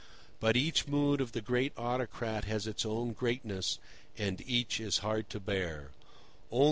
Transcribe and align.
But 0.39 0.57
each 0.57 0.87
mood 0.87 1.21
of 1.21 1.31
the 1.33 1.41
great 1.41 1.73
autocrat 1.77 2.45
has 2.45 2.65
its 2.65 2.87
own 2.87 3.13
greatness, 3.13 3.77
and 4.17 4.41
each 4.47 4.79
is 4.79 4.97
hard 5.05 5.29
to 5.29 5.39
bear. 5.39 5.91